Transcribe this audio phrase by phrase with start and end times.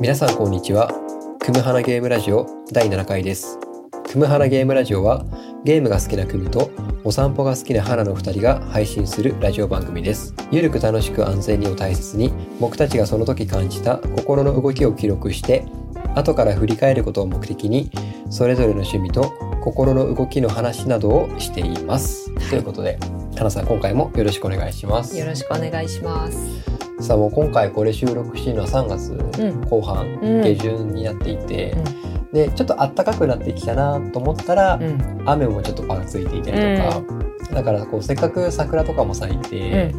[0.00, 0.92] 皆さんこんにちは。
[1.40, 3.58] クムハナゲームラジオ第7回です。
[4.12, 5.24] クムハナゲームラジオは
[5.64, 6.70] ゲームが好きなクムと
[7.02, 10.36] お散歩が好きなハナの2人が配信するラジオ番組です。
[10.52, 15.66] ゆるく楽しく安全にを大切に僕たちがその時感じた心の動きを記録して
[16.14, 17.90] 後から振り返ることを目的に
[18.30, 23.00] それぞれの趣味と心の動きの話などをしています、ということで
[23.36, 25.18] 花さん今回もよろしくお願いします。
[25.18, 26.67] よろしくお願いします。
[27.00, 29.60] さあもう今回これ収録しているのは3月うん。
[29.62, 30.42] 後半、うん。
[30.42, 32.08] 下旬になっていて、うん。
[32.32, 39.94] でちょっと暖かくなってきたなと思ったら、うん、雨もちょっとパラついていたりとか、だからこうせっかく桜とかも咲いて、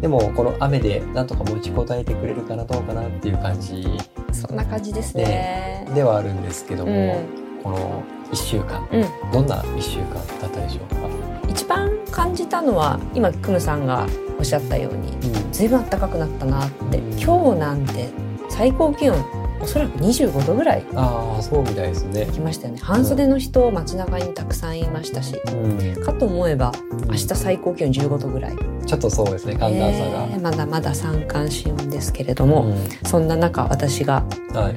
[0.00, 3.86] でもこの雨でなんとか持ちこたえてくれるかなどうかなっていう感じ
[4.32, 5.86] そんな感じですね。
[5.94, 7.62] ではあるんですけども、うん。
[7.62, 8.02] この
[8.32, 11.08] 1週間、うん、どんな1週間だったでしょうか、
[11.48, 14.06] 一番感じたのは今クムさんが
[14.38, 15.12] おっしゃったように、
[15.58, 16.98] うんずいぶん暖かくなったなって。
[16.98, 18.08] うん今日なんて
[18.48, 19.16] 最高気温
[19.60, 22.26] おそらく25度ぐらいああそうみたいですね。
[22.32, 22.80] 来ましたよね。
[22.80, 25.36] 半袖の人街中にたくさんいましたし。
[25.52, 26.72] うんかと思えば
[27.08, 30.28] 明日最高気温15度ぐらい、ちょっとそうですね寒暖差が。
[30.30, 34.24] えーまだまだ三寒四温ですけれども、うんそんな中私が
[34.54, 34.76] はい、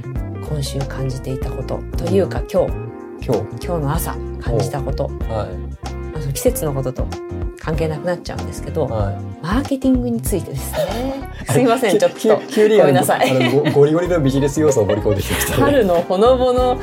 [0.49, 2.73] 今週感じていたことというか今日
[3.25, 5.47] 今今日の朝感じたこと日、はあ
[6.31, 7.07] の季節のことと
[7.59, 9.15] 関係なくなっちゃうんですけど、い、はい。
[9.43, 11.29] マーケティングについてですね。
[11.49, 13.29] すいませんちょっきと急にごめんなさい。
[13.29, 15.63] あのごゴリゴリのビジネス要素を盛り込んできましたね。
[15.63, 16.79] 春のほのぼの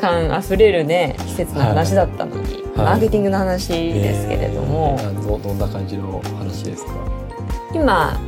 [0.00, 6.92] 感あふれるね季節の話だったのに、マーケティングの話ですけれども、えーどんな感じの話ですか？
[7.74, 8.20] 今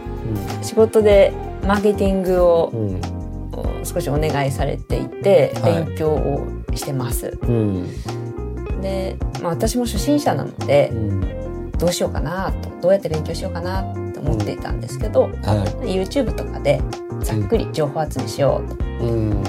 [0.63, 1.33] 仕事で
[1.67, 3.01] マーケティングをうん、うん、
[3.85, 5.85] 少しお願いされていてはい。
[5.85, 7.39] 勉強をしてます。
[7.43, 7.89] うん、
[8.85, 13.83] で、まあ、私も初心者なのでうん、どうしようかなとどうやって勉強しようかな
[14.13, 15.29] と思っていたんですけど、は
[15.83, 16.81] YouTube とかで
[17.21, 19.43] ざっくり情報集めしようと、い、うん、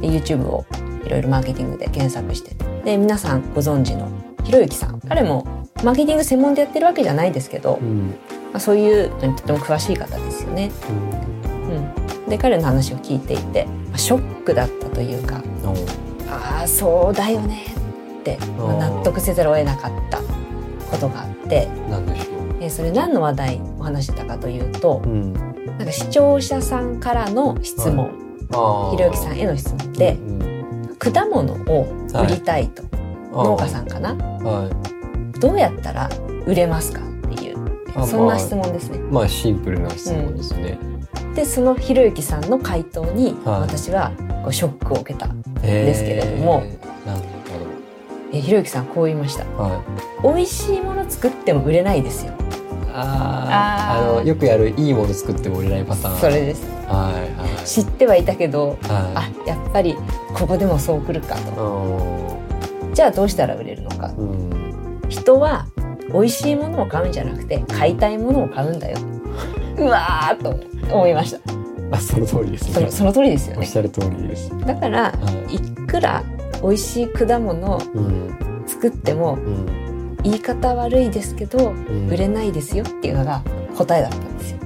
[0.00, 0.64] で YouTube を
[1.04, 2.64] いろいろマーケティングで検索してて。
[2.84, 4.08] で皆さんご存知の
[4.44, 5.00] ひろゆきさん。
[5.00, 5.44] 彼も
[5.82, 8.14] マーケティング専門でやってるわけじゃないですけど、うん、
[8.52, 10.70] まあ、そういうのにとても詳しい方ですよね。
[11.68, 15.66] うん、で彼の話を聞いていて、まあショックだったというかう。
[15.66, 17.75] ん、ああそうだよね
[18.58, 20.18] まあ納得せざるを得なかった
[20.90, 22.36] ことがあってなんでしょう。
[22.60, 28.10] えそれ何の話題お話してたかというとうん、なんか視聴者さんからの質問、
[28.52, 32.82] あひろゆきさんへの質問で、うん、果物を売りたいと、
[33.32, 33.84] 農家さん。
[33.84, 34.14] んかな？
[34.14, 34.70] は
[35.34, 35.38] い。
[35.40, 36.08] どうやったら
[36.46, 37.04] 売れますかっ
[37.36, 37.58] ていう
[37.94, 38.98] あそんな質問ですね。
[39.10, 40.78] まあシンプルな質問ですね。
[41.34, 45.28] でそのひろゆきさんの回答にはい私はこうショックを受けた。
[45.60, 46.60] でですけれども。
[46.60, 46.75] なんだ
[48.32, 49.44] えひろゆきさんこう言いました。
[49.44, 49.82] は
[50.22, 50.22] い。
[50.22, 52.32] 美味しいもの作っても売れないですよ。
[52.92, 56.18] ああ、あのよくやるいいもの作っても売れないパターン。
[56.18, 56.66] それです。
[56.88, 57.66] はいはい。
[57.66, 59.96] 知ってはいたけど、はあやっぱり
[60.34, 61.42] ここでもそう来るかい。
[61.42, 62.38] と。
[62.94, 64.12] じゃあどうしたら売れるのか。
[64.16, 64.30] うん。
[64.30, 65.08] うん。
[65.08, 65.66] 人は
[66.12, 68.98] 美味しいものを買うんじゃなくて買いたいものを買うんだよ。
[69.78, 71.40] うわーっと思いました。
[71.90, 72.74] あ、その通りですね。
[72.74, 73.58] そのその通りですよね。
[73.60, 74.50] おっしゃる通りです。
[74.60, 75.16] だからは
[75.50, 76.24] いくら
[76.62, 77.80] 美味しい果物。
[78.66, 80.16] 作ってもうん。
[80.22, 83.42] 言い方悪いですけどうん売れないですよっていうのが
[83.76, 84.58] 答えだったんですよ。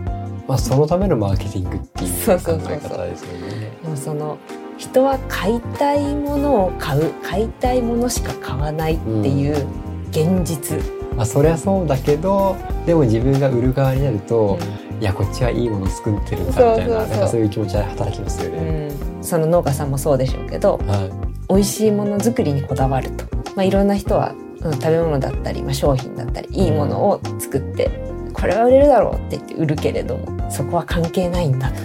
[0.48, 3.70] まあそのためのマーケティングっていう考そうそうそうそうえ方ですよね。
[3.82, 4.38] でもその
[4.78, 9.66] 人は買いたいものを買う買いたいものしか買わないっていう
[10.10, 10.78] 現実、
[11.14, 14.58] まあそりゃそうだけど、でも自分が売る側になると、
[14.98, 18.88] いやこっちはいいもの作ってるんだみたいな、そうそうそうなんかそういう気持ちは働きますようね。
[18.88, 20.96] んその農家さんもそうでしょうけどは
[21.26, 21.29] い。
[21.50, 23.24] 美味しいものづくりにこだわると、
[23.56, 27.88] まあ、いろんな人は、うん食べ物だったり、まあ、商品だったりいいものを作って
[28.34, 31.80] これは売れるだろうって言って売るけれどもそこは関係ないんだと。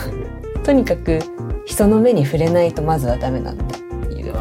[0.64, 1.18] とにかく
[1.66, 3.66] 人の目に触れないとまずはダメなんだっ
[4.08, 4.32] ていう。
[4.32, 4.38] うん、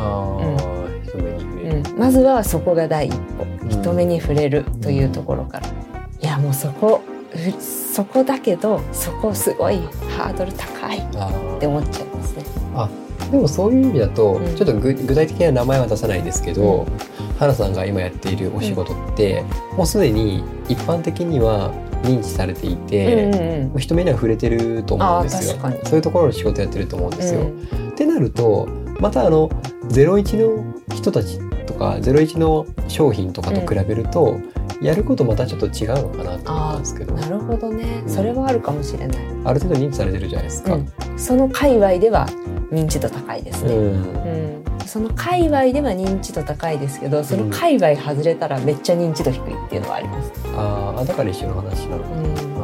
[1.99, 3.43] まずはそこが第一歩。
[3.43, 7.01] うん人目に触れるというところから、いやもうそこ
[7.31, 9.77] ふそこだけどそこすごい
[10.17, 11.01] ハードル高いっ
[11.59, 12.43] て思っちゃいますね。
[13.31, 14.55] でもそういう意味だと、うん。
[14.55, 16.85] ちょっと具具体的な名前は出さないですけど、
[17.39, 19.43] 原さんが今やっているお仕事って、
[19.75, 21.71] もうすでに一般的には
[22.03, 25.57] 認知されていて、うんうん人目には触れてると思うんですよ。
[25.83, 27.41] そういうところの仕事やってると思うんですよ。
[27.41, 27.43] う
[27.75, 27.89] ん。
[27.89, 28.67] ってなると
[28.99, 29.49] またあの
[29.89, 34.39] 01の人たちとか01の商品とかと比べると、
[34.81, 37.13] やることまたちょっと違うのかなと思ったんですけど。
[37.15, 38.09] なるほどね、うん。
[38.09, 40.75] それはあるかもしれない、ある程度認知されてるじゃないですか。
[40.75, 40.87] うん。
[41.17, 42.27] その界隈では
[42.73, 43.83] 認知度高いですね、うん。
[43.83, 44.63] うん。
[44.85, 52.09] その界隈では認知度高いですけどその界隈外れたらめっちゃ認知度低いっていうのはあります、ああだから一緒の話なのか。
[52.15, 52.33] うん。
[52.35, 52.61] な。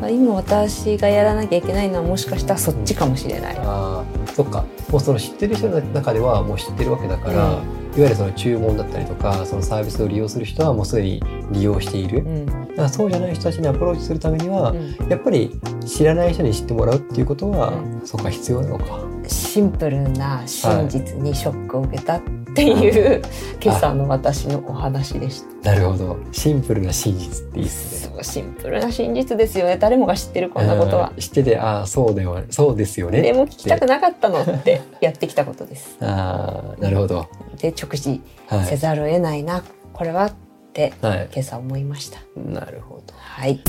[0.00, 4.64] まあ、今私がやらなきゃいけないのはもしかしたらそっちかもしれない、ああそっか。
[4.90, 7.62] もうその知ってる人の中ではもう知ってるわけだから、いわ
[7.96, 12.46] ゆるその注文だったりとかそのサービスを利用する人はもうすでに利用している、うん。
[12.46, 15.08] だからそうじゃない人たちにアプローチするためには、うん。
[15.08, 18.06] やっぱり知らない人に知ってもらうっていうことは、うん。
[18.06, 19.00] そっか必要なのか。
[19.28, 22.20] シンプルな真実にショックを受けたっ
[22.54, 23.22] ていう、
[23.62, 25.72] 今朝の私のお話でした。
[25.72, 28.14] なるほどシンプルな真実っていいですね。
[28.14, 31.20] そうシンプルな真実ですよね誰もが知ってるこんなことはうん。
[31.20, 33.20] 知っててああそうだよそうですよね。
[33.22, 35.96] でも聞きたくなかったのってやってきたことです。
[36.02, 37.28] ああなるほど。
[37.58, 38.66] で直視はい。
[38.66, 40.32] せざるを得ないな、これはっ
[40.72, 41.28] てはい。
[41.32, 42.20] 今朝思いました。
[42.36, 43.14] なるほど。
[43.16, 43.60] はい。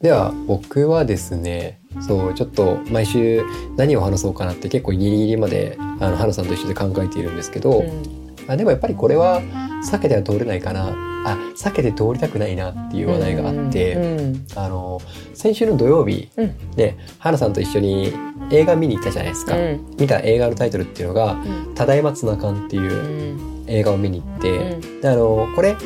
[0.00, 3.42] では僕はですねそうちょっと毎週
[3.76, 8.28] 何を話そうかなって結構ギリギリまであの花さんと一緒で考えているんですけど、うん。
[8.46, 9.42] あでもやっぱりこれは
[9.84, 10.94] 避けては通れないかな。
[11.24, 15.00] あ避けて通りたくないなっていう話題があって、うんあの
[15.34, 16.70] 先週の土曜日うん。
[16.76, 18.12] で花さんと一緒に
[18.52, 19.96] 映画見に行ったじゃないですか、うん。
[19.98, 23.64] 見た映画のタイトルっていうのがうん「ただいまツナ缶」っていううん。
[23.66, 25.00] 映画を見に行って、うん。
[25.00, 25.76] であのこれ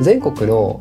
[0.00, 0.80] 全国の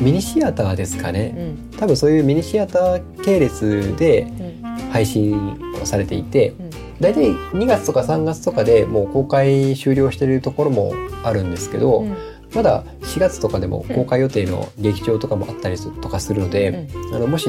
[0.00, 1.70] ミニシアターですかうねん。
[1.78, 4.60] 多分そういうミニシアター系列でうん。
[4.90, 6.70] 配信をされていてうん。
[7.00, 10.92] 大体2月とか3月とかでもう公開終了してるところも
[11.22, 12.16] あるんですけど、うん。
[12.54, 17.48] まだ4月とかでも公開予定の劇場とかもあったりするとかするので、あのもし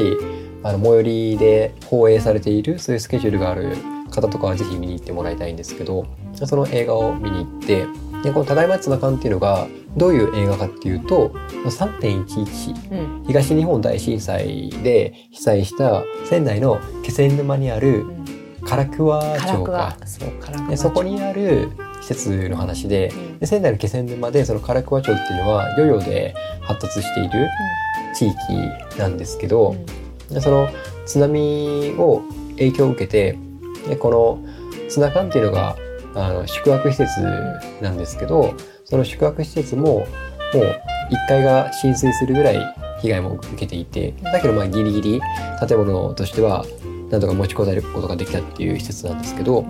[0.64, 3.76] あの最寄りで放映されているそういうスケジュールがある
[4.12, 7.86] 方とかはぜひ見に行ってもらいたいんですけどその映画を見に行って
[8.24, 11.32] でこの「ただいまつなかん」っていうのがどういう映画かっていうと
[11.66, 13.24] 3.11うん。
[13.26, 18.26] 東日本大震災で被災した仙台の気仙沼にあるうん。
[18.62, 21.70] 唐桑唐町桑かそう唐桑でそこにある
[22.02, 23.40] 施設の話でうん。
[23.40, 27.48] で仙台の気仙沼でその唐桑町っていうのは漁業で発達している
[28.14, 28.36] 地域
[29.00, 29.76] なんですけど、
[30.30, 30.70] でその
[31.06, 32.22] 津波を
[32.58, 33.38] 影響を受けて
[33.88, 34.40] でこの
[34.90, 35.76] ツナ缶っていうのが
[36.16, 37.22] あの宿泊施設
[37.82, 38.54] なんですけど
[38.86, 40.64] その宿泊施設ももう
[41.12, 45.22] 1階が浸水するぐらい被害も受けていてだけどまあギリギリ
[45.68, 46.66] 建物としては
[47.10, 49.66] なんとか持ちこたえることができたっていう施設なんですけど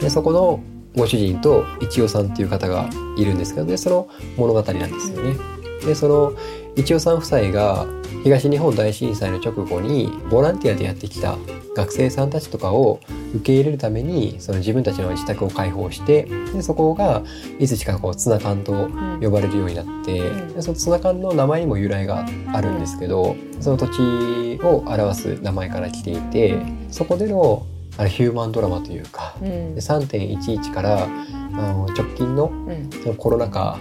[0.00, 0.60] でそこの
[0.96, 5.61] ご主人と一代さんっていう方がいるんですけどでその物語なんですよね。
[5.84, 6.32] でその
[6.76, 7.86] 一代さん夫妻が
[8.24, 11.36] 東日本大震災の直後にボランティアでやってきた
[11.74, 13.00] 学生さんたちとかを
[13.34, 17.22] 受け入れるためにその自分たちの自宅を開放してでそこが
[17.58, 33.78] いつしかこうツナ缶とうん呼ばれるようになって、うんでそのツナ缶の名前にも由来があるんですけど、その土地を表す名前から来ていてそこでのあれヒューマンドラマというかうんで3.11からあの直近のうんそのコロナ禍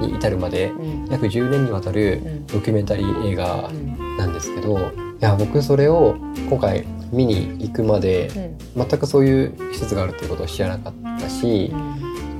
[0.00, 1.06] に至るまでうん。
[1.10, 2.46] 約10年にわたるうん。
[2.46, 4.16] ドキュメンタリー映画うん。
[4.16, 4.82] なんですけどい
[5.20, 6.16] や僕それを
[6.48, 8.28] 今回見に行くまで
[8.74, 8.86] うん。
[8.88, 11.72] 全くそういう施設があるっていうことを知らなかったし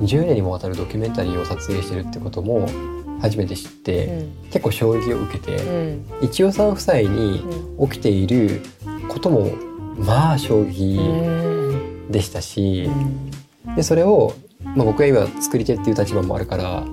[0.01, 2.67] 10年にもわたるドキュメンタリーを撮影してるってことも
[3.21, 6.05] 初めて知って結構衝撃を受けてうん。
[6.21, 7.43] 一代さん夫妻に
[7.77, 7.89] うん。
[7.89, 8.61] 起きている
[9.07, 9.51] ことも
[9.97, 12.11] まあ衝撃うん。
[12.11, 12.89] でしたし
[13.65, 13.75] うん。
[13.75, 14.33] でそれを、
[14.75, 16.83] まあ、僕は今作り手っていう立場もあるから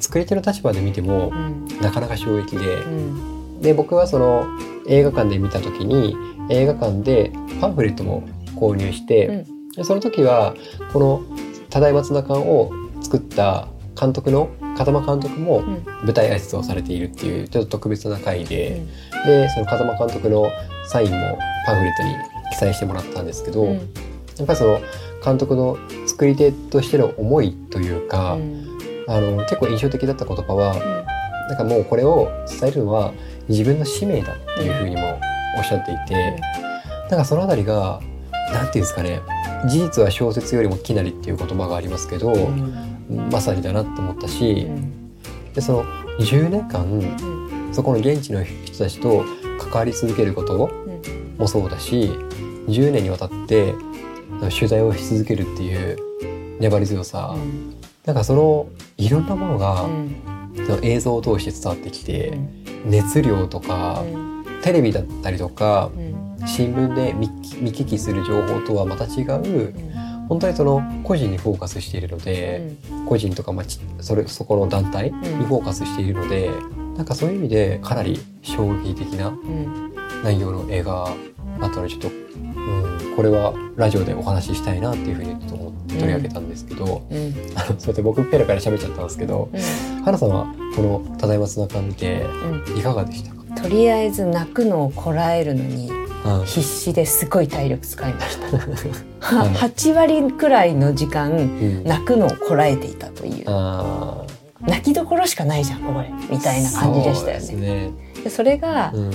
[0.00, 1.66] 作り手の立場で見てもうん。
[1.80, 2.76] なかなか衝撃で。
[2.76, 3.60] うん。
[3.60, 4.46] で僕はその
[4.86, 6.16] 映画館で見た時に
[6.48, 8.22] 映画館でパンフレットも
[8.56, 9.70] 購入して、うん。
[9.72, 10.54] でその時は
[10.92, 11.22] この
[11.70, 15.84] 「ただいまツナ缶」を作った監督の風間監督もうん。
[16.02, 18.82] 舞台挨拶をされているっていうちょっと特別な回で、
[19.24, 19.26] うん。
[19.26, 20.50] でその風間監督の
[20.86, 22.14] サインもパンフレットに
[22.50, 23.74] 記載してもらったんですけど、うん。
[23.74, 23.80] や
[24.44, 24.80] っぱりその
[25.22, 25.76] 監督の
[26.06, 28.38] 作り手としての思いというか、
[29.10, 30.74] あの結構印象的だった言葉は、
[31.48, 33.12] なんかもうこれを伝えるのは
[33.48, 35.20] 自分の使命だっていうふうにも
[35.58, 36.40] おっしゃっていて、
[37.10, 38.00] なんかそのあたりが
[38.52, 39.20] なんていうんですかね
[39.68, 43.28] 事実は小説よりもきなりっていう言葉がありますけど、うん。
[43.32, 45.12] まさにだなと思ったし、うん。
[45.54, 45.84] でその
[46.20, 47.74] 10年間うん。
[47.74, 49.24] そこの現地の人たちと
[49.58, 51.36] 関わり続けることうん。
[51.36, 52.12] もそうだし
[52.68, 53.74] 10年にわたって
[54.50, 55.96] 取材をし続けるっていう
[56.60, 60.16] 粘り強さ、うんなんかそのいろんなものが、うん。
[60.66, 62.30] その映像を通して伝わってきて、
[62.84, 62.90] うん。
[62.90, 64.44] 熱量とか、うん。
[64.62, 66.46] テレビだったりとかうん。
[66.46, 67.28] 新聞で見
[67.60, 70.26] 見聞きする情報とはまた違ううん。
[70.28, 72.74] 本当にその個人にフォーカスしているので、
[73.06, 76.50] 個人とか、まあ、ちそれそこの団体にフォーカスしているので、
[76.96, 79.90] なんかそういう意味でかなり衝撃的なうん。
[80.22, 81.08] 内容の映画
[81.60, 87.34] だったのでちょっと、うん、これはラジオでお話ししたいなっていうふうにちょっと思って取り上げたんですけど、うん。
[87.54, 89.50] あのそうやって僕ペラペラ喋っちゃったんですけど
[90.06, 92.78] 花さんはこの「ただいまつなかん」見てうん。
[92.78, 93.60] いかがでしたか？
[93.62, 96.46] とりあえず泣くのをこらえるのにうん。
[96.46, 98.56] 必死ですごい体力使いました。
[99.36, 101.84] は はい8割くらいの時間うん。
[101.84, 103.44] 泣くのをこらえていたという。
[103.48, 104.24] あ
[104.62, 107.90] 泣きどころしかないじゃんこれみーたいな感じでしたよそうね。
[108.24, 108.44] ですね。
[108.44, 109.12] れがうん、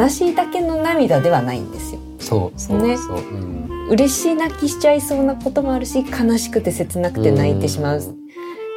[0.00, 2.00] 悲しいだけの涙ではないんですよ。
[2.18, 2.96] そうそうね。
[2.96, 3.18] そう。
[3.18, 3.88] うん。
[3.90, 8.02] 嬉しい泣きしちゃいそうなこともあるし悲しくて切なくて泣いてしまう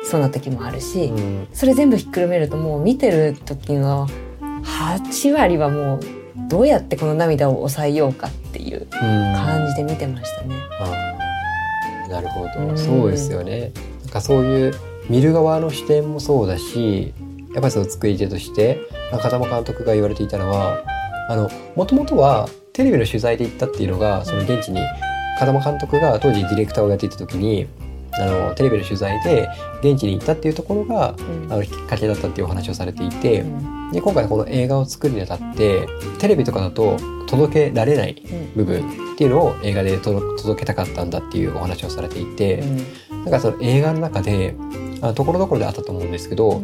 [0.03, 1.48] そうな時もあるし、うん。
[1.53, 4.07] それ全部ひっくるめるともう見てる時の
[4.63, 6.00] 8割はもう
[6.48, 10.55] どうやってこの涙を抑えようかっていう感じで見てましたね。
[10.79, 12.77] あーなるほど、うん。
[12.77, 13.71] そうですよね。
[14.03, 14.74] なんかそういう
[15.10, 17.13] 見る側の視点もそうだし
[17.53, 18.79] やっぱりその作り手として
[19.12, 20.83] まあ風間監督が言われていたのは
[21.29, 24.79] あのもともとはテレビの取材で行ったっていうのがその現地に
[25.39, 27.67] 風間監督が当時ディレクターをやっていた時に
[28.13, 29.47] あのテレビの取材で
[29.81, 31.53] 現地に行ったっていうところがうん。
[31.53, 33.91] あのきっかけだったっていうお話をされていてうん。
[33.91, 35.87] で今回この映画を作るにあたって
[36.19, 36.97] テレビとかだと
[37.27, 38.23] 届けられない
[38.55, 42.63] 部分っていうのを映画で届届けたかったんだっていうお話をされていて、
[43.09, 44.55] なんかその映画の中で
[45.01, 46.61] あところどころであったと思うんですけど、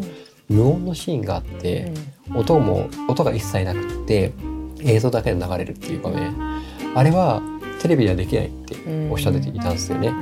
[0.49, 1.91] 無音のシーンがあって、
[2.33, 4.33] 音も音が一切なくって
[4.81, 6.35] 映像だけで流れるっていう場面。
[6.95, 7.41] あれは
[7.81, 8.75] テレビではできないって
[9.11, 10.13] おっしゃっていたんですよね、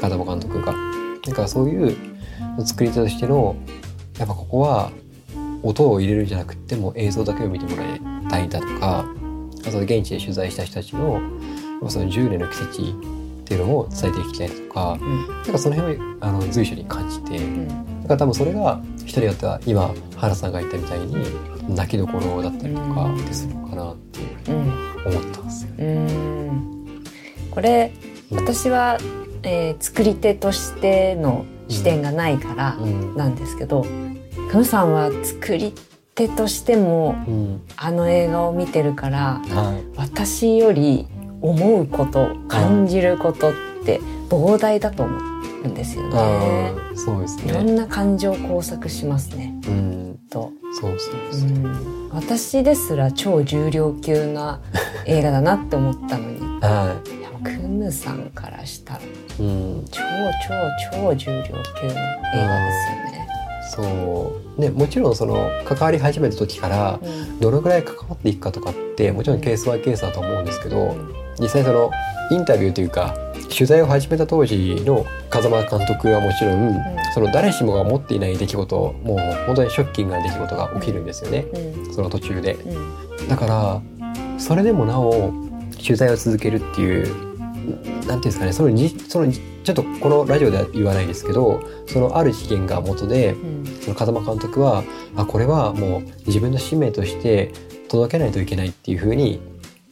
[0.00, 0.74] 風間監督が。
[1.24, 1.96] だからそういう
[2.64, 3.56] 作り手としての
[4.18, 4.90] やっぱここは
[5.62, 9.06] 音を入れるんじゃなくってもう映像だけを見てもらいたいんだとか
[9.66, 11.20] あと現地で取材した人たちの
[11.88, 12.98] その10年の奇跡
[13.42, 17.44] っていうのを伝えていきたいとかなんかその辺をあの随所に感じてだ
[18.08, 25.70] から多分それが人によっては今原さんが言ったみたいに泣きどころだったりとかってするのかなっていう思ったんですよ。
[25.78, 27.04] うん。
[27.50, 27.92] これ
[28.30, 28.38] うん。
[28.38, 28.98] 私は、
[29.42, 33.16] えー作り手としての視点がないからうん。
[33.16, 33.84] なんですけど、
[34.50, 35.72] クムさんは作り
[36.14, 37.62] 手としてもうん。
[37.76, 39.96] あの映画を見てるからはい。
[39.96, 41.06] 私より
[41.40, 43.52] 思うこと感じることっ
[43.84, 45.35] て膨大だと思
[45.66, 46.72] うんですよね。
[46.94, 47.72] そうですいろね。
[47.72, 49.54] んな感情交錯しますね。
[49.68, 51.48] うん、と、そうそううそう。
[51.48, 54.60] ん、私ですら超重量級な
[55.06, 59.02] 映画だなって思ったのに、いはやクムさんからしたらい。
[59.38, 60.00] うん、超
[60.48, 61.92] 超超重量級の映画ですよ
[63.12, 63.28] ね。
[63.68, 64.60] そう。
[64.60, 70.96] ね、もちろんその関わり始めた時からうんどのぐらい関わっていくかとかってもちろんケースバイケースだと思うんですけど、
[71.38, 71.90] 実際その
[72.30, 73.14] インタビューというか
[73.48, 76.76] 取材を始めた当時の風間監督はもちろん、
[77.14, 81.94] その誰しもが持っていない出来事もう本当にショッキングな出来事が起きるんですよね、うん。
[81.94, 82.54] その途中で。
[82.54, 83.28] うん。
[83.28, 83.82] だから
[84.38, 85.32] それでもなお
[85.82, 87.26] 取材を続けるっていう
[88.06, 93.66] なんていうんですかねそのじそのじちょっとこのラジオでは言わないですけどそのある事件が元でうん。
[93.80, 94.84] その風間監督は
[95.16, 97.52] あこれはもう自分の使命として
[97.88, 99.40] 届けないといけないっていうふうに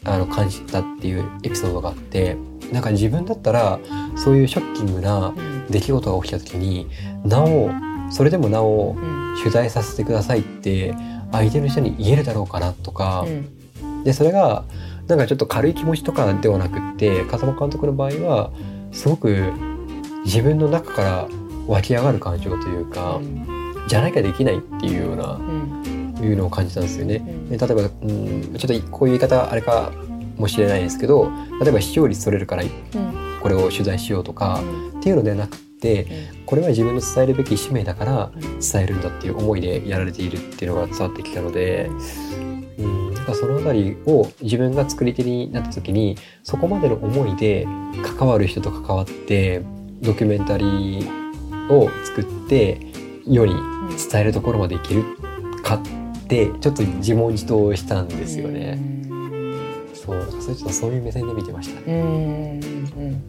[0.05, 2.37] あの感じたっていうエピソードがあって
[2.73, 3.79] なんか自分だったら
[4.17, 5.55] そういうショッキングなうん。
[5.71, 6.91] 出来事が起きた時に
[7.25, 7.71] なお
[8.11, 9.37] それでもなおうん。
[9.39, 10.95] 取材させてくださいって
[11.33, 14.05] 相手の人に言えるだろうかなとか、うん。
[14.05, 14.65] でそれが
[15.09, 18.53] なんかちょっと軽い気持ちとかではなくって風間監督の場合は
[18.93, 19.53] すごく
[20.25, 21.29] 自分の中から
[21.67, 23.21] 湧き上がる感情というか、
[23.89, 26.05] じゃなきゃできないっていうようなうん。
[26.23, 27.23] いうのを感じたんですよね。
[27.51, 29.93] 例えば、うん、ちょっとこういう言い方あれか
[30.37, 33.25] もしれないですけど例えば視聴率取れるからうん。
[33.45, 34.63] これを取材しようとか
[34.99, 36.07] っていうのではなくって
[36.47, 38.33] これは自分の伝えるべき使命だから
[38.73, 41.91] 伝えるんだっていう思いでやられているっていうのが伝わってきたので、
[42.79, 47.67] うん、だからそのあたりを自分が作り手になった時にそこまでの思いで
[48.03, 49.63] 関わる人と関わって
[50.01, 52.81] ドキュメンタリーを作って
[53.27, 53.55] 世に
[54.11, 55.05] 伝えるところまでいける
[55.63, 55.83] かっ
[56.29, 58.79] てちょっと自問自答したんですよね。
[60.05, 61.87] そうそれちょっとそういう目線で見てましたね。
[61.87, 63.23] うんうん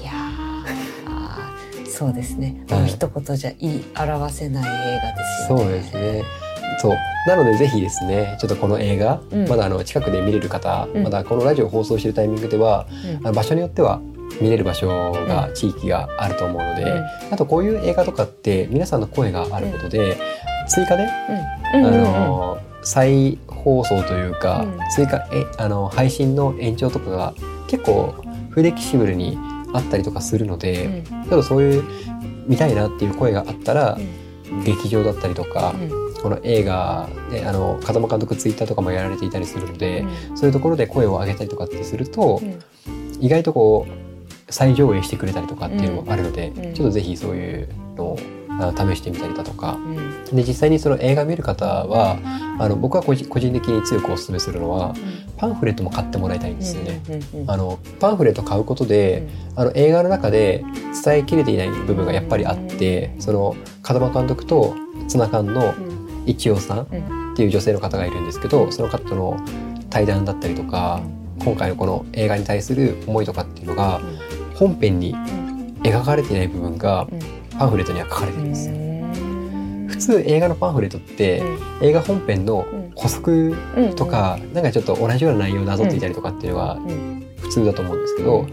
[0.00, 2.64] いやーそうですね。
[2.86, 5.68] 一言じゃ言い表せない映画ですそう。
[5.68, 6.24] ですね。
[6.80, 6.96] そう。
[7.28, 12.86] なのでぜひですね、ちょっとこの映画、うんまだあの近くで見れる方、うんまだこのラジオを放送しているタイミングでは、
[13.20, 14.00] うんあの場所によっては
[14.40, 20.16] 見れる場所が、地域があると思うので、うんあとこういう映画とかって皆さんの声があることで、
[20.68, 21.04] 追加で、
[21.74, 24.78] うんあの再放送というか、うん。
[24.94, 27.34] 追加えあの配信の延長とかが
[27.66, 28.14] 結構
[28.50, 29.38] フレキシブルに
[29.72, 31.04] あったりとかするので、うん。
[31.04, 31.84] ちょっとそういう
[32.46, 33.98] 見たいなっていう声があったら、
[34.64, 36.14] 劇場だったりとか、うん。
[36.22, 40.36] この映画であの風間監督ツイッターとかもやられていたりするので、うん。
[40.36, 42.60] そういうところで声を上げたりとかってすると、うん。
[43.20, 46.74] 意外とこう再上映してくれたりとかっていうのもあるので、うん。
[46.74, 48.43] ちょっとぜひそういうのをあ
[48.76, 49.74] 試してみたりだとか。
[49.74, 50.36] うん。
[50.36, 52.18] で実際にその映画見る方は
[52.58, 54.94] あの僕は個人的に強くお勧めするのは
[55.36, 57.02] パンフレットも買ってもらいたいんですよね。
[57.08, 60.64] うんうんあのパンフレット買うことで、あの映画の中で
[61.04, 64.74] 伝えきれていない部分がやっぱりあってその風間監督と
[65.08, 65.94] ツナ缶のうん。
[66.26, 67.24] 一葉さんうん。
[67.34, 69.36] っていう女性の方がいるんですけどその方との
[69.90, 71.02] 対談だったりとか
[71.40, 74.00] 今回のこの映画に対する思いとかっていうのが
[74.54, 75.14] 本編に
[75.82, 77.08] 描かれていない部分が
[77.58, 78.74] パンフレットには書かれてるんですよ。
[79.88, 81.42] 普通映画のパンフレットって
[81.80, 83.54] 映画本編の補足
[83.96, 86.78] とかなんかちょっと同じような内容をなぞっていたりとかっていうのが
[87.40, 88.46] 普通だと思うんですけど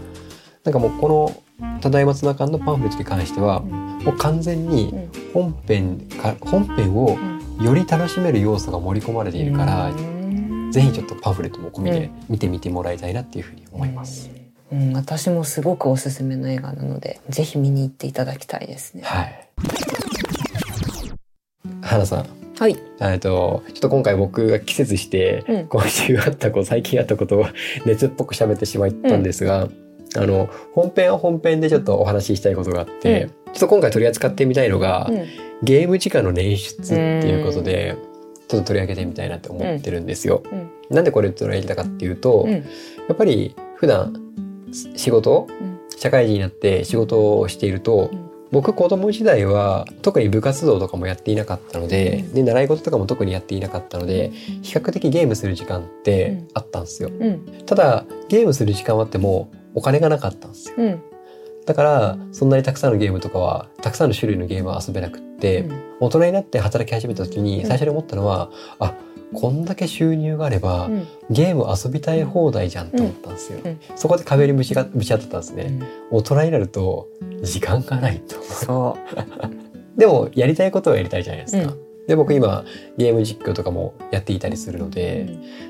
[0.64, 4.94] なんかもうこの「ただいまツナ缶」のパンフレットに関してはもう完全に
[5.34, 7.18] 本編か本編を
[7.60, 9.90] より楽しめる要素が盛り込まれているから
[10.70, 14.41] ぜひちょっとパンフレットも込みで見てみてもらいたいなっていうふうに思います。
[14.72, 19.02] うん、私もすごくおすすめの映画なのでぜひ見に行っていただきたいですね。
[19.04, 19.48] はい。
[21.82, 22.26] 花さん、
[22.58, 22.76] はい。
[23.00, 25.66] えっとちょっと今回僕が季節して、うん。
[25.66, 27.46] 今週あったこと最近あったことを
[27.84, 29.68] 熱っぽく喋ってしまったんですが、
[30.16, 33.28] あの本編は本編でちょっとお話ししたいことがあって、うん。
[33.28, 35.24] ちょっと今回取り扱ってみたいのが、うん。
[35.62, 37.96] ゲーム時間の捻出っていうことで、
[38.48, 40.42] ちょっと取り上げてみたいなって思ってるんですよ。
[40.50, 40.70] うん。
[40.96, 42.52] なんでこれ取り上げたかっていうと、うん。
[42.52, 42.60] や
[43.12, 44.14] っぱり普段
[44.72, 45.78] 仕事うん。
[45.96, 48.30] 社会人になって仕事をしていると、うん。
[48.50, 52.34] 僕子供時代は特に部活動とかもやっていなかったので,、うん。
[52.34, 54.30] で習い事とかも特にやっていなかったので
[54.62, 57.10] 比較的ゲームする時間ってあったんですよ。
[57.10, 57.64] うん。
[57.64, 60.74] ただゲームする時間はあってもお金がなかったんですよ。
[60.78, 61.02] うん。
[61.64, 65.68] だからそんなにたくさんのゲームとかはたくさんの種類のゲームは遊べなくって、
[66.00, 67.68] 大人になって働き始めた時にうん。
[67.68, 68.50] 最初に思ったのは、
[68.80, 68.94] あ
[69.34, 73.58] こんだけ収入があれば、うんゲーム遊びたい放題じゃんと思ったんですよ。
[73.64, 75.64] うんそこで壁にぶちがぶち当たったんですね。
[76.10, 77.08] うん大人になると
[77.42, 78.36] 時間がないと。
[78.42, 78.98] そ
[79.96, 81.72] でもやりたいことはやりたいじゃないですか。
[81.72, 82.64] うで僕今
[82.98, 84.90] ゲーム実況とかもやっていたりするのう。
[84.90, 85.26] で、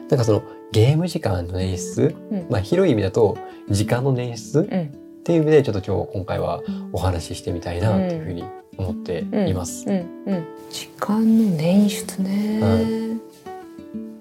[0.08, 0.42] なんかその
[0.72, 3.36] ゲーム時間の捻出、うんまあ広い意味だと
[3.70, 4.90] 時間の捻出っうん
[5.24, 8.42] ていう意味でちょっと今日今回はお話ししてみたいなっていうふうに
[8.76, 9.84] 思っています。
[9.88, 9.94] うん
[10.26, 13.12] うん時間の捻出ね。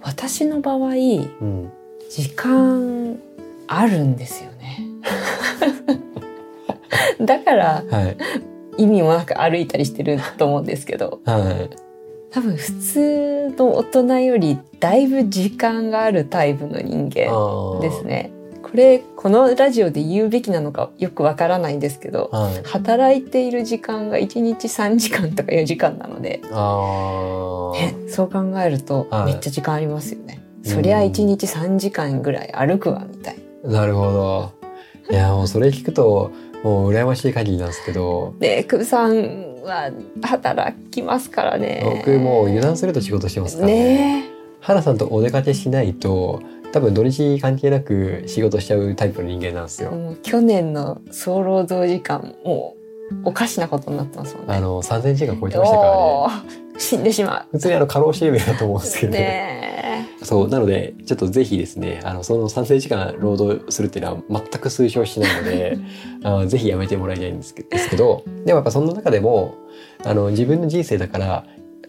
[0.02, 1.72] 私の場合うん。
[2.10, 3.18] 時間
[3.68, 4.80] あるんですよね。
[7.26, 8.18] だからはい。
[8.78, 11.22] 意味もなく歩いたりしてると思うんですけど。
[11.26, 11.70] はい。
[12.32, 18.32] 多分普通の大人よりだいぶ時間があるタイプの人間ですね。
[18.72, 22.64] これこのラジオで言うべきなのかよくわからないんですけどはい。
[22.64, 26.42] 働いている時間が1日3時間とか4時間なので、
[28.10, 30.42] そう考えるとはいめっちゃ時間ありますよね。
[30.64, 33.86] そりゃ1日3時間ぐらい歩くわみたいな。
[33.86, 34.54] るほど。
[35.12, 36.32] いやもうそれ聞くと
[36.64, 41.82] もう羨ましい限りなんですけど、で、くぶさんは働きますからね。
[42.06, 44.24] 僕もう油断すると仕事してますからね。
[44.24, 44.32] ね
[44.62, 49.86] 花さんとお出かけしないと多分土日関係なく仕事しちゃうタイプの人間なんですえ。
[49.86, 50.16] よ。
[50.24, 52.76] 去年の総労働時間も
[53.12, 54.56] うおかしなことになってますもんね。
[54.56, 56.62] あの3000時間超えてましたからね。
[56.78, 59.10] 死んでしま普通にあの過労死レベルだと思うんですけう。
[59.10, 59.72] ど、ね
[60.24, 65.78] そうなのでちょっとぜひですねあのその3000時間労働するっていうのは全く推奨しないので
[66.24, 67.64] あのぜひやめてもらいたいんですけ
[67.96, 69.56] どでもやっぱそんな中でも
[70.06, 71.46] あの自分の人生だから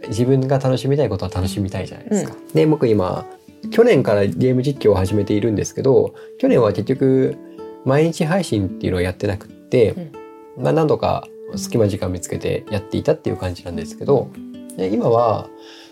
[0.08, 2.34] 自分が楽しみたいことは楽しみたいじゃないですか。
[2.54, 3.24] で僕今
[3.70, 7.36] 去年からゲーム実況を始めているんですけど去年は結局
[7.84, 10.10] 毎日配信っていうのをやってなくって、
[10.56, 14.30] まあ何度か隙間時間見つけてやっていたっていう感じなんですけど
[14.76, 15.48] で今は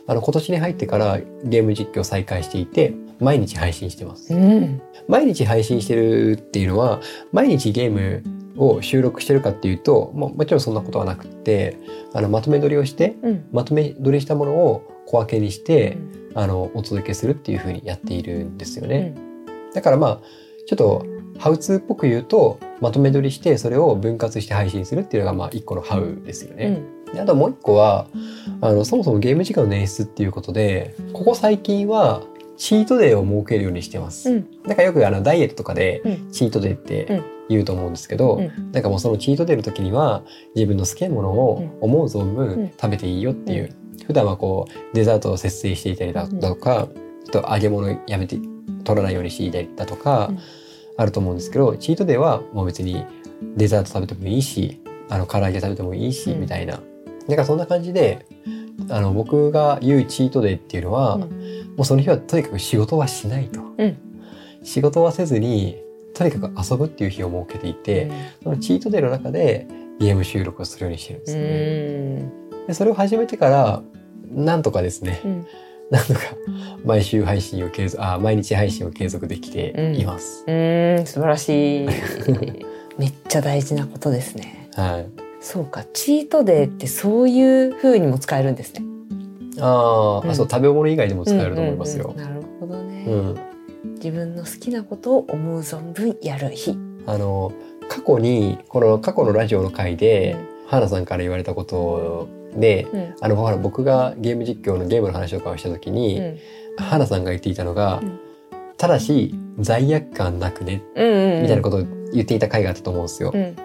[0.07, 4.37] あの今年に入ってからゲーム実況再開していて毎日配信してますえ。
[4.37, 4.83] うん。
[5.09, 7.01] 毎日配信してるっていうのは
[7.33, 8.23] 毎日ゲーム
[8.57, 11.77] を収録してるかっていうとももちろんそんなことはなくって
[12.13, 13.45] あのまとめ撮りをしてうん。
[13.53, 15.99] まとめ撮りしたものを小分けにして、
[16.35, 19.15] あのお届けするっていう風にやっているんですよね。
[19.75, 20.21] だからまあ
[20.67, 21.05] ちょっと
[21.39, 26.85] ハウツーっぽく言うとまとめ撮りしてそれを分割して配信するっていうのがまあ一個のハウですよね。
[27.09, 27.15] うん。
[27.15, 28.07] であともう一個は
[28.61, 32.23] あのそもそもゲーム時間の捻出っていうことでここ最近は
[32.57, 34.31] チートデーを設けるようにしてます。
[34.31, 34.47] うん。
[34.65, 40.23] なんかよくあのダイエットとかでうんチートデーって言うと思うんですけど、うんなんかもうそのチートデーの時には
[40.55, 43.75] 自分の好きなものを思う存うん分食べていいよっていう、
[44.11, 46.89] 普段はこうデザートを節制していたりだとか、
[47.29, 48.41] あと揚げ物やめて
[48.83, 50.39] 取らないようにしていたりだとか、うん。
[50.97, 53.07] あると思うんですけどチートデーはもう別に
[53.57, 56.41] デザート食べてもいいしあの唐揚げ食べてもいいし、うん。
[56.41, 56.73] みたいな。
[56.75, 56.81] だ
[57.37, 58.27] からそんな感じで
[58.89, 61.23] あの僕が言うチートデーっていうのは、うん。
[61.77, 63.61] もうその日はとにかく仕事はしないと。
[63.79, 63.97] うん。
[64.65, 65.77] 仕事はせずに
[66.15, 68.11] とにかく遊ぶっていう日を設けていて、
[68.43, 69.69] そのチートデーの中で
[70.01, 72.61] ゲーム収録をするようにしてるんでうすね。
[72.65, 72.67] ん。
[72.67, 73.83] でそれを始めてから
[74.31, 75.47] なんとかですね、うん。
[75.91, 76.21] なんとか
[76.85, 80.45] 毎週配信を継続あ毎日配信を継続できています。
[80.47, 81.89] うん素晴らしい。
[82.99, 84.69] めっちゃ大事なことですね。
[84.75, 85.07] はい。
[85.41, 88.83] そうかチートデーってそういう風にも使えるんですね。
[89.59, 90.31] あー、うん。
[90.31, 92.15] あそう食べ物以外でも使えると思いますよ。
[92.17, 92.23] うん。
[92.23, 93.95] うんうんなるほどね、うん。
[93.95, 96.79] 自分の好きなことを思う存分やる日。
[97.07, 97.53] あの
[97.89, 103.15] 過去にこの過去のラジオの回で、花さんから言われたことで、うん。
[103.21, 106.39] あのほら僕がゲーム実況のゲームの話とかをした時に、うん。
[106.77, 108.21] 花さんが言っていたのが、うん。
[108.77, 111.83] ただし罪悪感なくねうんうんみたいなことを
[112.15, 113.31] 言っていた回があったと思うんですよ。
[113.35, 113.57] うん。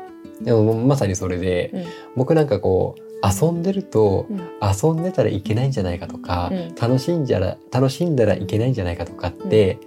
[0.44, 1.86] でもまさにそれで、うん。
[2.16, 4.42] 僕なんかこう遊んでると、うん。
[4.62, 6.76] 遊んでたらいけないんじゃないかとか、うん。
[6.76, 9.80] 楽しんじゃら楽しんだらいけないんじゃないかとかって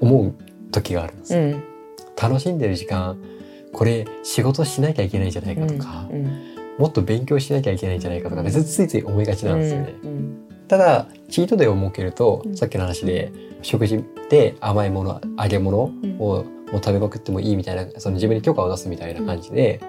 [0.00, 0.34] 思う
[0.70, 1.40] 時があるんですよ。
[1.42, 1.64] うん。
[2.20, 3.18] 楽しんでる時間
[3.72, 9.94] これ仕事しなきゃいけないんじゃないかとか、うんもっと勉強しなきゃいけないんじゃないかとかねついつい思いがちなんですよね。
[10.02, 10.48] うん。
[10.68, 12.56] ただチートデーを設けると、うん。
[12.56, 13.32] さっきの話で
[13.62, 16.16] 食事で甘いもの揚げ物を、うん。
[16.18, 16.44] もう
[16.76, 19.80] 食べまくってもいいみたいなその自分に許可を出すみたいな感じで、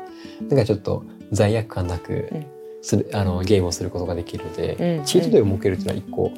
[0.49, 2.45] なんかちょっと罪悪感なくうん。
[2.81, 5.05] する、あのゲームをすることができるので、うん。
[5.05, 6.31] チートデーを設けるっていうのは一個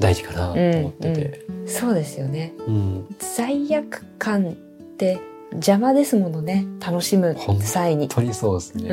[0.00, 1.46] 大事かなと思ってて。
[1.66, 2.54] そうですよね。
[2.66, 3.16] うん。
[3.20, 4.52] 罪悪感っ
[4.96, 5.20] て
[5.52, 6.66] 邪魔ですものね。
[6.84, 8.88] 楽しむ際に本当にそうですね。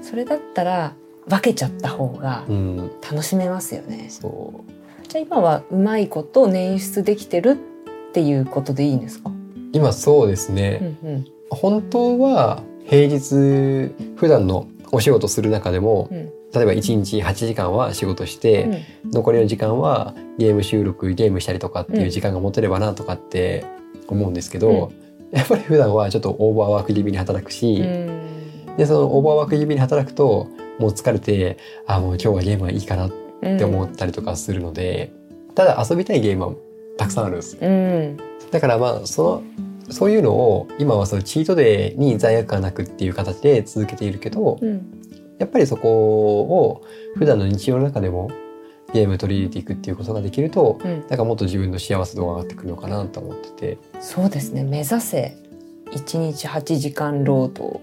[0.00, 0.94] うんそれだったら
[1.28, 5.08] 分けちゃった方がうん、楽しめますよね、そう。
[5.08, 9.30] じゃあ今はうまいこと捻出できてるっていうことでいいんですか、
[9.72, 11.24] 今そうですね、うんうん。
[11.50, 16.32] 本当は平日普段のお仕事する中でも、うん。
[16.52, 23.64] 例えば1日8時間は仕事して、残りの時間はゲーム収録ゲームしたりとかっていう時間が持てればなとかって
[24.08, 24.90] 思うんですけど、
[25.30, 28.39] やっぱり普段はちょっとオーバーワーク気味に働くし、うん
[28.80, 33.12] でそのオーバーワーク気味に働くともう疲れてあもう今日はゲームはいいかなっ
[33.42, 35.12] うんて思ったりとかするので、
[35.54, 36.54] ただ遊びたいゲームは
[36.98, 37.60] たくさんあるんですよ。
[37.62, 38.16] うん。
[38.50, 39.42] だからまあそ
[39.86, 44.82] のそういうのを今はそのチートデーに罪悪感なくっていう形で続けているけど、うん。
[45.38, 46.82] やっぱりそこを
[47.16, 48.30] 普段の日常の中でも
[48.92, 51.00] ゲーム取り入れていくっていうことができるとうん。
[51.00, 55.36] なんかもっと自分の幸せ度が上がってくるのかなと思っててそうですね目指せ
[55.92, 57.80] 1日8時間労働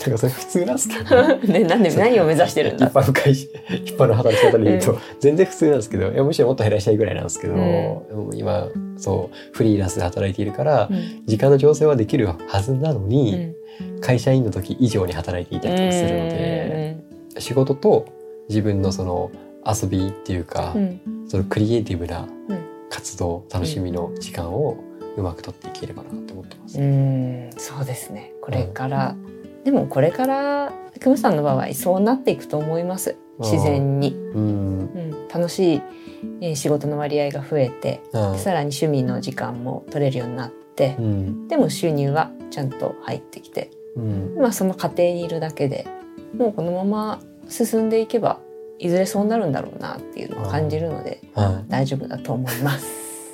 [0.00, 3.48] なんかそれ普通なんですけど、 ね、なんで何を目指してるん一だ般の会社
[3.84, 8.38] 一般の働き方で言うと全然普通なんですけどいやむしろもっと減らしたいぐらいなんですけど、うん。
[8.38, 10.98] 今そうフリーランスで働いているからうん。
[11.26, 13.54] 時間の調整はできるはずなのうに、ん。
[14.00, 16.96] 会社員の時以上に働いていたりとかするので、
[17.38, 18.06] 仕事と
[18.48, 19.30] 自分のその
[19.64, 20.74] 遊びっていうか、
[21.28, 22.58] そのクリエイティブなうん。
[22.90, 24.76] 活動楽しみの時間を
[25.16, 26.80] うまく取っていければなと思ってます。
[26.80, 27.50] うん。
[27.56, 28.32] そうですね。
[28.40, 29.14] これから、
[29.64, 33.16] でもこれからクムさんの場合そうなっていくと思います。
[33.40, 35.82] 自然に、うん、うん、楽しい、
[36.40, 45.86] えー仕事の割合が増えてあさらに趣味の時間も取れるようになってう、ん、でも収入はちゃんと入ってきて、うん、まあ、その過程にいるだけで
[46.36, 48.40] もうこのまま進んでいけば
[48.78, 52.86] いずれそうなるんだろうなっていうのを感じるのではい、大丈夫だと思います。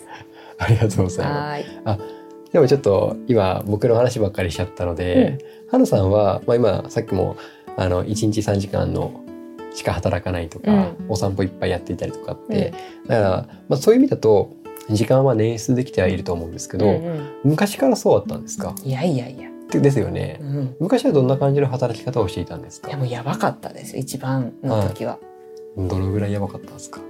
[0.58, 1.96] ありがとうございま。
[1.96, 2.13] す。
[2.54, 7.36] でもちょっと今僕の話ばっかりしちゃったので、はるさんはまあ今さっきも
[7.76, 9.24] あの1日3時間の
[9.74, 11.06] しか働かないとか、うん。
[11.08, 12.72] お散歩いっぱいやっていたりとかって、
[13.08, 14.54] だからまあそういう意味だと
[14.88, 17.28] 時間は捻出できてはいると思うんですけど、うんうん。
[17.42, 18.72] 昔からそうだったんですか？
[18.84, 20.38] いやいやいや、ですよね。
[20.40, 22.88] うん、昔はどんな感じの働き方をしていたんですか？
[22.88, 25.18] でもやばかったです一番の時は、
[25.76, 27.00] どのぐらいやばかったんですか？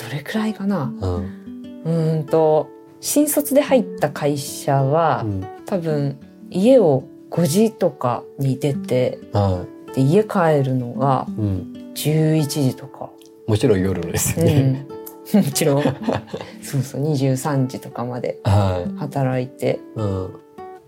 [0.00, 0.94] どれくらいかな？
[1.00, 1.82] うん。
[1.84, 2.68] うーんと
[3.02, 5.46] 新卒で入った会社は、うん。
[5.66, 6.18] 多分
[6.50, 11.32] 家を5時とかに出てはで家帰るのがい。
[11.32, 11.92] うん。
[11.94, 13.10] 11時とか、
[13.46, 14.86] もちろん夜のですね。
[15.34, 15.82] ん、 もちろん
[16.62, 18.98] そうそう23時とかまではい。
[18.98, 20.34] 働いてうん。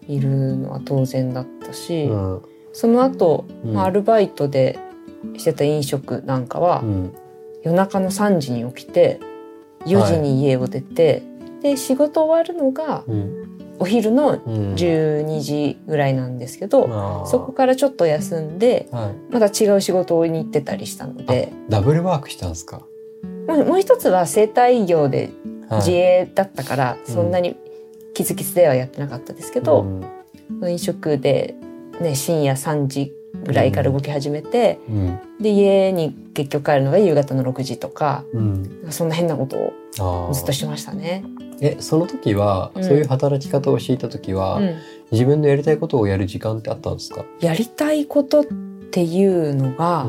[0.07, 2.43] いるのは当然だったし、うん。
[2.73, 4.79] その後、うんまあアルバイトで
[5.37, 7.13] してた飲食なんかは、うん。
[7.65, 9.19] 夜中の3時に起きて
[9.87, 11.23] 4時に家を出て、
[11.65, 13.77] で仕事終わるのがうん。
[13.81, 14.75] お昼のうん。
[14.75, 19.33] 12時ぐらいなんですけど、あーそこからちょっと休んではい。
[19.33, 22.83] また違う仕事に行ってたりしたのでダブルワークしたんですか？
[23.49, 25.31] もうもう一つは生態業で
[25.69, 27.57] はい自営だったから、うんそんなに
[28.15, 29.87] キツキツではやってなかったですけど、う
[30.67, 31.55] ん飲食で、
[32.01, 33.13] ね、深夜3時
[33.45, 35.19] ぐらいから動き始めて、うん。
[35.41, 38.87] で家に結局帰るのが夕方の6時とかうん。
[38.91, 40.33] そんな変なことを。
[40.33, 41.25] ずっとしてましたね。
[41.61, 44.75] え、その時は、うんそういう働き方をしていた時は、うん
[45.13, 47.25] 自分のやりたいことをやる時間ってあったんですか？
[47.39, 48.47] やりたいことっっ
[48.95, 50.07] ていうのが、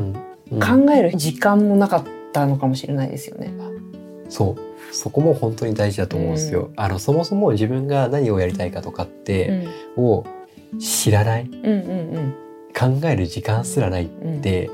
[0.52, 3.52] 考える時間もなかったのかもしれないですよね。
[4.30, 6.70] そうそこも本当に大事だと思うんですよ。
[6.76, 9.66] あのそもそも自分が何をやりたいかとかって、
[9.98, 10.24] を
[10.80, 12.36] 知らないうん、うんうん
[12.78, 14.70] 考える時間すらないっうんうんて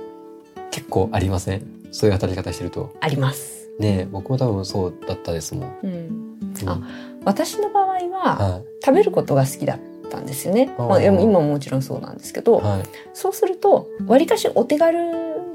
[0.71, 1.63] 結構ありません？
[1.91, 2.93] そういう働き方してると。
[2.99, 3.69] あります。
[3.79, 5.73] ねえ僕も多分そうだったですもん。
[5.83, 6.79] うん、うんあ
[7.25, 10.73] 私の場合はは食べることが好きだったんですよね。
[10.77, 12.83] まあ、今ももちろんそうなんですけど、いはい
[13.13, 14.97] そうするとわりかしお手軽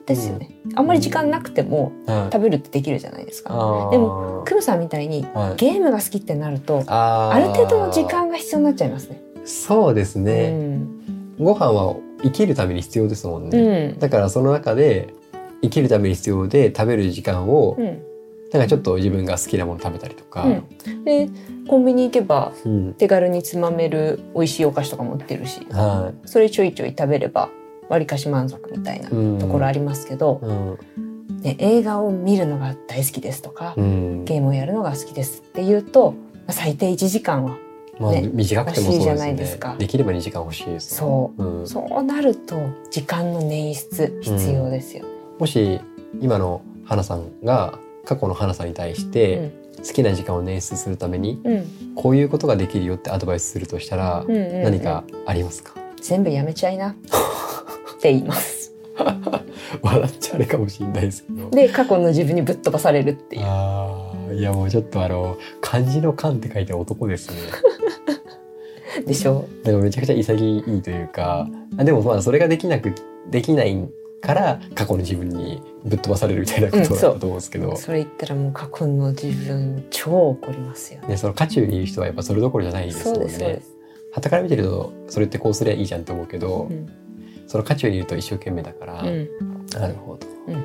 [0.07, 0.51] ですよね。
[0.75, 2.33] あんまり時間なくてもはい。
[2.33, 3.55] 食べるってできるじゃないですか。
[3.55, 9.21] あーでもクムさんみたいにはいゲームが好きってなるとある程度の時間が必要になっちゃいますね。
[9.45, 13.99] そうですね、うんご飯は生きるために必要ですもんね、うん。
[13.99, 15.15] だからその中で
[15.63, 18.03] 生きるために必要で食べる時間を、うん。
[18.53, 20.51] なんかちょっと自分が好きなもの食べたりとか、う
[20.91, 21.05] ん。
[21.05, 21.29] で
[21.69, 22.95] コンビニ行けばうん。
[22.95, 27.49] 手軽につまめる美味しいお菓子とかも売ってるしはそれちょいちょい食べれば
[27.89, 30.79] わりかし満足みたいなところありますけど、うん。
[31.41, 34.25] ね、映画を見るのが大好きですとか、うん。
[34.25, 37.59] ゲームをやるのが好きですっていうとまあ最低1時間は
[37.99, 39.35] まあ、ね短くてもそうですね。
[39.35, 39.77] ですか。
[39.79, 41.43] できれば2時間欲しいですそう。
[41.43, 42.57] う、ん、そうなると
[42.91, 45.05] 時間の捻出必要ですよ。
[45.39, 45.81] もし
[46.21, 51.53] 今の花さんが過去の花さんに対して好きな時間を捻出するためにうん。
[51.53, 54.63] うんこういうことができるよってアドバイスするとしたらうんうんうん。
[54.65, 56.91] 何かありますか、全部やめちゃいな。
[56.91, 56.95] っ
[58.01, 58.75] て言います。
[59.83, 61.51] 笑っちゃあれかもしれないですけど。
[61.51, 63.43] で過去の自分にぶっ飛ばされるっていう。
[64.37, 67.37] いやもうちょっとあの漢字の漢って書いて男ですね。
[69.07, 69.47] でしょ？
[69.63, 72.95] だからめちゃくちゃ潔いというかあでもまあそれができなく
[73.31, 73.89] できない
[74.21, 81.09] から過去の自分にぶっ飛ばされるみたいなことだと思うんですけど、それ言ったらもう過去の自分超怒りますよね。
[81.09, 83.29] ね、その渦中にいる人はやっぱそれどころじゃないですもんね。
[83.29, 83.77] す。
[84.13, 86.89] 傍から見てるとそれってこうすりゃいいじゃんと思うけど、うん。
[87.47, 89.29] その渦中にいると一生懸命だから、うん。
[89.73, 90.65] なるほど、うん。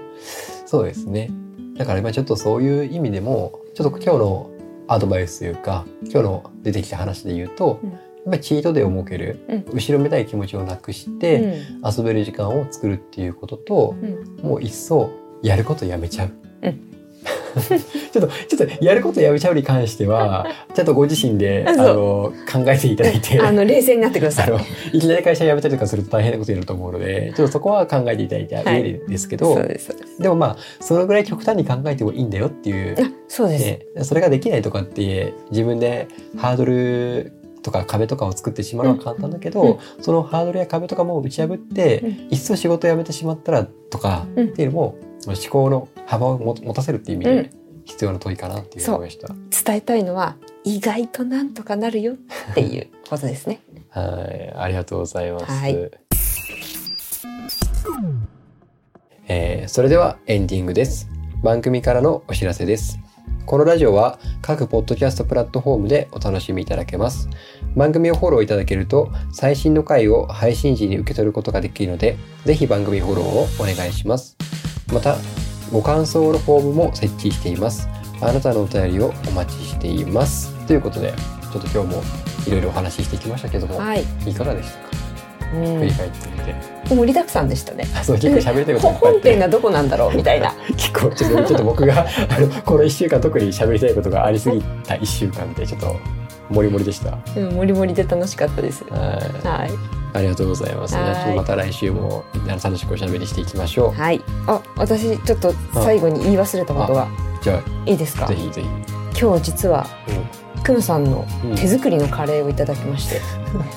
[0.66, 1.30] そうですね。
[1.78, 4.52] だから今ちょっとそういう意味でもちょっと今日の
[4.88, 7.92] アドバイスというか今日の出てきた話で言うと、うん。
[7.92, 9.66] やっぱりチートデーを設ける、うん。
[9.74, 14.40] 後ろめたい気持ちをなくして、遊べる時間を作るっていうことと、うん。
[14.44, 15.10] もう一層
[15.42, 16.32] やることやめちゃう。
[17.56, 23.40] う んちょっとちょっとやることやめちゃうに関しては ちゃんとご自身であの考えていただいて。
[23.40, 24.98] あの冷静になってください。
[24.98, 29.80] いきなり会社辞めたりとかすると大変なことになると思うのでちょっとそこは考えていただいた上でですけど、そうで
[30.20, 33.66] でもまあそのぐらい極端に考えてもいいんだよっていう、あそうです。
[33.66, 42.10] ね、それができないとかって自分でハードルとか壁とかを作ってしまうのは簡単だけど、うんそのハードルや壁とかも打ち破って、うん。
[42.32, 44.48] いっそ仕事を辞めてしまったらとかうん。
[44.48, 49.28] っていうのも、思考の幅を持持たせるっていう意味でうん必要な問いかなっていう思いました。
[49.28, 53.62] 伝えたいのは意外となんとかなるよっていう ことですね。
[53.90, 55.46] はい、ありがとうございます。
[55.46, 55.92] はい
[59.28, 61.08] えーそれではエンディングです。
[61.44, 63.00] 番組からのお知らせです。
[63.46, 67.30] このラジオは各ポッドキャストプラットフォームでお楽しみいただけます。
[67.76, 74.38] 番組をフォローいただけると最新の回を配信時に受け取ることができるので、ぜひ番組フォローをお願いします。
[74.92, 75.18] また、
[75.72, 77.88] ご感想のフォームも設置しています。
[78.22, 80.54] あなたのお便りをお待ちしています。
[80.68, 81.14] ということで、
[81.52, 82.04] ちょっと今日も
[82.48, 84.04] いろいろお話ししてきましたけども、はい。
[84.26, 84.90] いかがでしたか？
[85.54, 86.56] うん振り返ってみて。
[86.90, 87.88] 盛りだくさんでしたね。
[87.98, 90.54] あそう結構喋りたいこと本編がどこなんだろうみたいな。
[90.78, 95.98] 結構ちょっとちょっと僕があのこの1週間特に喋りたいことがありすぎた1週間でちょっと
[96.52, 97.18] モリモリでした。
[97.36, 98.84] うん、もりもりで楽しかったです。
[98.86, 98.98] は
[99.44, 99.72] いはい。
[100.14, 100.96] ありがとうございます。
[101.36, 103.92] また来週も楽しくおしゃべりしていきましょう。
[103.92, 104.22] はい。
[104.48, 107.08] あ、私ちょっと最後に言い忘れたことが
[107.42, 108.26] じゃいいですか？
[108.26, 108.36] あぜ。
[108.36, 108.68] ひぜひ。
[109.20, 109.88] 今日実は
[110.64, 113.22] クムさんのうん手作りのカレーをいただきまして、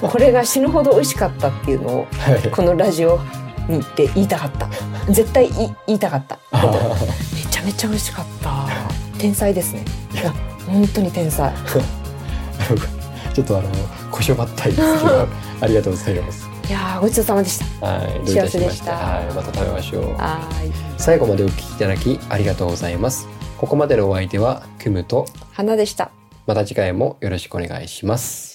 [0.00, 2.50] これが死ぬほど美味しかったっていうのをはい。
[2.50, 3.20] このラジオ
[3.68, 4.68] にて言いたかった。
[5.12, 5.52] 絶対い
[5.87, 6.38] 言いたかった。
[6.52, 6.60] め
[7.50, 8.66] ちゃめちゃ美味しかった。
[9.18, 9.84] 天才ですね。
[10.12, 10.32] いや
[10.66, 11.52] 本当に天才。
[13.35, 13.68] ちょっとあの
[14.11, 15.29] 腰をばったいですけど
[15.61, 16.48] ありがとうございます。
[16.68, 17.87] いやーごちそうさまでした。
[17.87, 18.12] はい。
[18.24, 19.27] どういたしましたはい。
[19.35, 20.12] また食べましょう。
[20.14, 20.72] はーい。
[20.98, 23.29] 最後までお聞きいただきありがとうございます。
[23.59, 26.11] ここまでのお相手はクムと花でした。
[26.46, 28.53] また次回もよろしくお願いします。